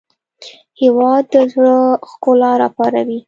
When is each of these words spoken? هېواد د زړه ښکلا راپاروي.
هېواد 0.81 1.23
د 1.33 1.35
زړه 1.53 1.77
ښکلا 2.09 2.51
راپاروي. 2.61 3.19